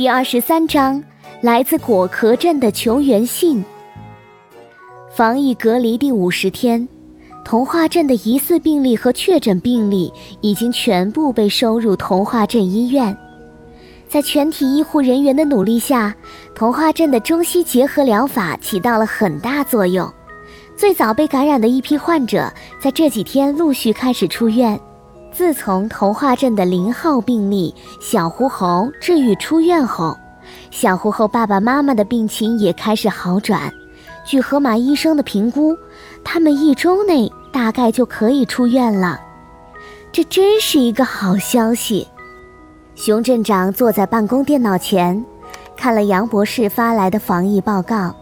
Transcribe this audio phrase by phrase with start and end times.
[0.00, 1.04] 第二十三章，
[1.42, 3.62] 来自果壳镇的求援信。
[5.14, 6.88] 防疫隔离第五十天，
[7.44, 10.10] 童话镇的疑似病例和确诊病例
[10.40, 13.14] 已经全部被收入童话镇医院。
[14.08, 16.16] 在全体医护人员的努力下，
[16.54, 20.10] 童话镇的中西结合疗法起到了很大作用。
[20.78, 24.80] 最早被感染的一批患者，在这几天陆续开始出院。
[25.40, 30.14] 自从童话镇的零号病例小狐猴治愈出院后，
[30.70, 33.72] 小狐猴爸爸妈妈的病情也开始好转。
[34.22, 35.74] 据河马医生的评估，
[36.22, 39.18] 他们一周内大概就可以出院了。
[40.12, 42.06] 这真是一个好消息。
[42.94, 45.24] 熊镇长坐在办公电脑前，
[45.74, 48.14] 看了杨博士发来的防疫报告。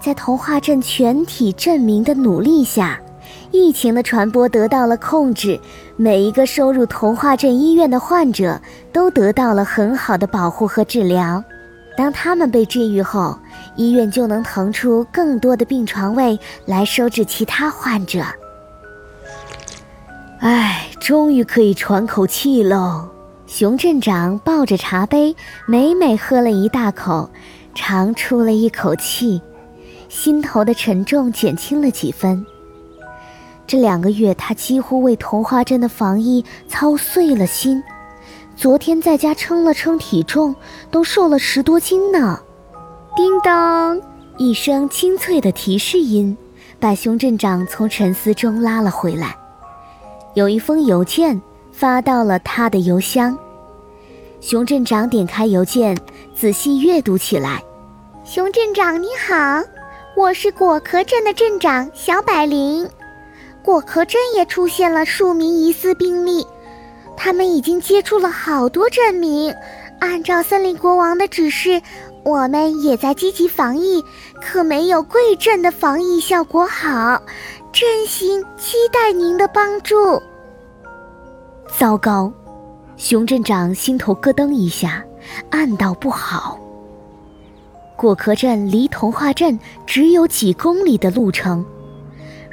[0.00, 2.98] 在童话镇全体镇民的努力下。
[3.50, 5.58] 疫情的传播得到了控制，
[5.96, 8.60] 每一个收入童话镇医院的患者
[8.92, 11.42] 都得到了很好的保护和治疗。
[11.96, 13.36] 当他们被治愈后，
[13.74, 18.24] 医院就能腾出更多的病床位来收治其他患者。
[20.40, 23.08] 唉，终于可以喘口气喽！
[23.48, 25.34] 熊镇长抱着茶杯，
[25.66, 27.28] 美美喝了一大口，
[27.74, 29.40] 长出了一口气，
[30.08, 32.46] 心头的沉重减轻了几分。
[33.68, 37.84] 这两个月，他几乎为童话镇的防疫操碎了心。
[38.56, 40.56] 昨天在家称了称体重，
[40.90, 42.40] 都瘦了十多斤呢。
[43.14, 44.00] 叮当，
[44.38, 46.34] 一声清脆的提示音，
[46.80, 49.36] 把熊镇长从沉思中拉了回来。
[50.32, 51.38] 有一封邮件
[51.70, 53.36] 发到了他的邮箱。
[54.40, 55.94] 熊镇长点开邮件，
[56.34, 57.62] 仔细阅读起来。
[58.24, 59.62] 熊镇长你好，
[60.16, 62.88] 我是果壳镇的镇长小百灵。
[63.68, 66.46] 果壳镇也出现了数名疑似病例，
[67.18, 69.54] 他们已经接触了好多镇民。
[70.00, 71.82] 按照森林国王的指示，
[72.24, 74.02] 我们也在积极防疫，
[74.40, 77.20] 可没有贵镇的防疫效果好。
[77.70, 80.18] 真心期待您的帮助。
[81.78, 82.32] 糟糕，
[82.96, 85.04] 熊镇长心头咯噔一下，
[85.50, 86.58] 暗道不好。
[87.98, 91.62] 果壳镇离童话镇只有几公里的路程。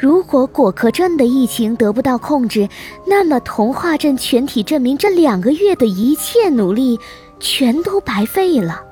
[0.05, 2.69] 如果果壳镇的疫情得不到控制，
[3.07, 6.99] 那么童话镇全体镇民这两个月的一切努力
[7.39, 8.83] 全都白费了。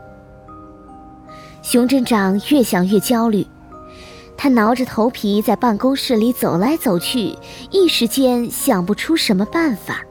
[1.62, 3.46] 熊镇长越想越焦虑，
[4.36, 7.38] 他挠着头皮在办公室里走来走去，
[7.70, 10.02] 一时间想不出什么办法，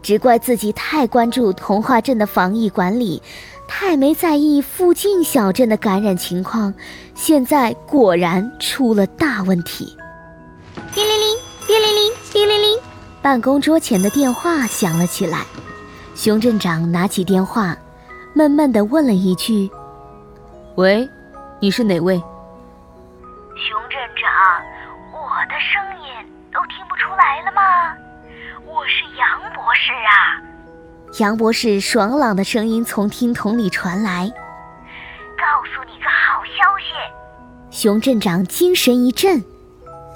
[0.00, 3.20] 只怪自己太关注童话镇的防疫管理，
[3.68, 6.72] 太没在意附近小镇的感染情况，
[7.14, 9.94] 现在果然出了大问题。
[13.22, 15.38] 办公桌前的电话响了起来。
[16.14, 17.76] 熊镇长拿起电话，
[18.34, 19.70] 闷闷地问了一句
[20.74, 21.08] ：“喂，
[21.60, 22.18] 你是哪位？”
[23.54, 24.28] 熊镇长，
[25.12, 26.08] 我的声音
[26.52, 27.94] 都听不出来了吗？
[28.66, 30.42] 我是杨博士啊。
[31.20, 34.28] 杨博士爽朗的声音从听筒里传来
[35.38, 36.92] ：“告诉你个好消息。”
[37.70, 39.44] 熊镇长精神一振。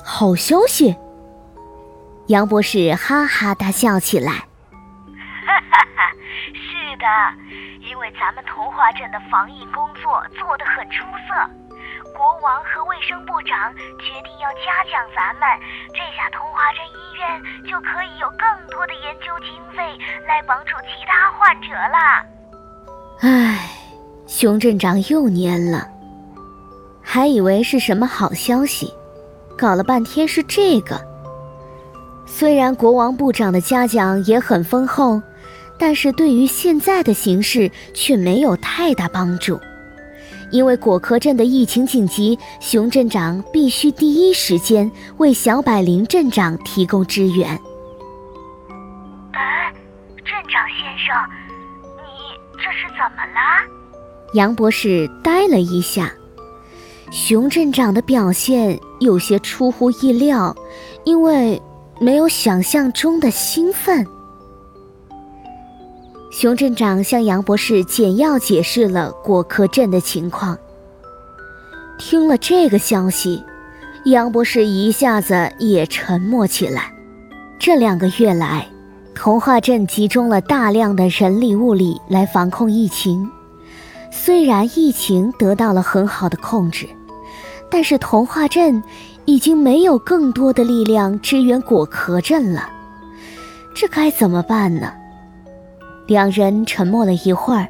[0.04, 0.96] 好消息！
[2.28, 4.32] 杨博士哈哈大笑起来。
[5.46, 6.10] 哈哈哈，
[6.52, 7.06] 是的，
[7.80, 11.34] 因为咱们童话镇的防疫工作做得很出色，
[12.16, 15.46] 国王和卫生部长决定要嘉奖咱们，
[15.94, 22.26] 这下童话镇医院就可以有更多的研究经费来帮助其他患者了。
[23.20, 23.70] 唉，
[24.26, 25.86] 熊镇长又蔫了，
[27.00, 28.92] 还以为是什么好消息。
[29.56, 31.00] 搞了半天是这个。
[32.26, 35.22] 虽然国王部长的嘉奖也很丰厚，
[35.78, 39.58] 但是对于现在的形势却没有太大帮助。
[40.50, 47.48] 因为果壳镇的疫情紧急，熊镇长必须第一时间为小百灵镇长提供支援。
[49.32, 49.72] 哎，
[50.24, 51.16] 镇长先生，
[51.96, 53.66] 你这是怎么了？
[54.34, 56.12] 杨博士呆了一下。
[57.10, 60.54] 熊镇长的表现有些出乎意料，
[61.04, 61.60] 因为
[61.98, 64.06] 没有想象中的兴奋。
[66.30, 70.58] 熊镇长向杨博士简要解释了果壳镇的情况。
[71.98, 73.42] 听了这个消息，
[74.04, 76.92] 杨博士一下子也沉默起来。
[77.58, 78.68] 这两个月来，
[79.14, 83.30] 童话镇集中了大量的人力物力来防控疫情。
[84.10, 86.86] 虽然疫情得到了很好的控制，
[87.70, 88.82] 但是童话镇
[89.26, 92.70] 已经没有更多的力量支援果壳镇了，
[93.74, 94.92] 这该怎么办呢？
[96.06, 97.66] 两人沉默了一会儿。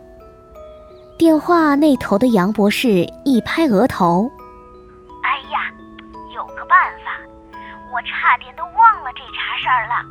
[1.17, 4.31] 电话那头的杨博士一拍额头
[5.25, 5.73] ：“哎呀，
[6.35, 7.19] 有个办法，
[7.91, 10.05] 我差点都忘了这茬事儿了。”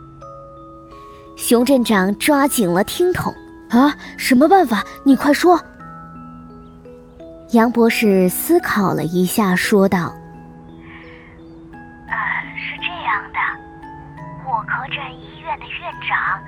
[1.38, 3.32] 熊镇长抓紧了听筒
[3.70, 4.84] ：“啊，什么办法？
[5.04, 5.62] 你快说。”
[7.54, 10.12] 杨博士思考了一下，说道
[16.08, 16.40] ：“长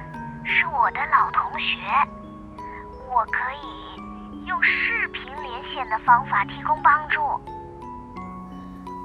[0.44, 1.78] 是我的老同学，
[3.10, 7.22] 我可以用视频连线的方法提供帮助。”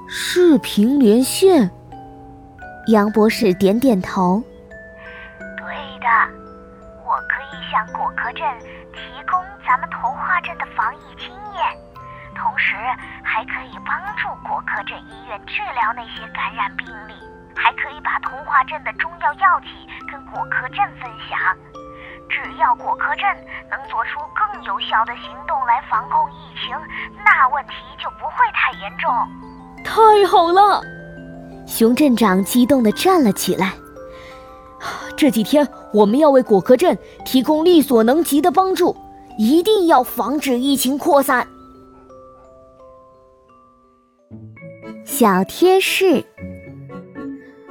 [0.07, 1.69] 视频连线？
[2.87, 4.43] 杨博士点点头
[5.57, 6.07] ：“对的，
[7.05, 8.45] 我可以向果壳镇
[8.91, 8.99] 提
[9.29, 11.63] 供咱们童话镇的防疫经验。”
[12.35, 12.75] 同时
[13.23, 17.13] 还可以帮助果壳镇医院治疗那些感染病例，
[17.55, 19.92] 还可以把童话镇的中药药剂跟
[20.33, 21.39] 果壳镇分享。
[22.29, 23.23] 只要果壳镇
[23.69, 26.35] 能做出更有效的行动来防控疫
[26.65, 26.75] 情，
[27.23, 29.11] 那问题就不会太严重。
[29.83, 30.81] 太好了！
[31.67, 33.73] 熊镇长激动地站了起来。
[35.15, 38.95] 这几天我们要为果壳镇提供力所能及的帮助，
[39.37, 41.47] 一定要防止疫情扩散。
[45.05, 46.25] 小贴士：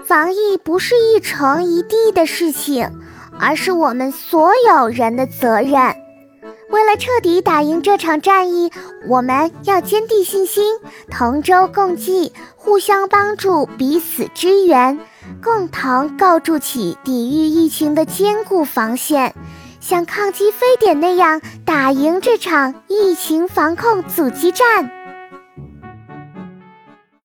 [0.06, 2.90] 防疫不是一城一地的事情，
[3.38, 5.94] 而是我们所有人的责任。
[6.70, 8.72] 为了彻底打赢这场战役，
[9.08, 10.64] 我们要坚定信心，
[11.10, 14.98] 同舟共济，互相帮助，彼此支援，
[15.42, 19.34] 共同构筑起抵御疫情的坚固防线，
[19.80, 24.90] 像抗击非典那样打赢这场疫情防控阻击战。